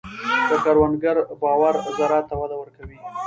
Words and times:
د 0.49 0.51
کروندګر 0.63 1.17
باور 1.41 1.73
زراعت 1.97 2.25
ته 2.29 2.35
وده 2.41 2.55
ورکوي. 2.61 2.97